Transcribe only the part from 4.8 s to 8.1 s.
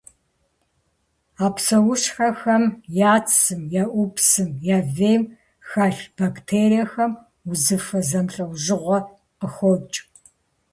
вейм хэлъ бактериехэм узыфэ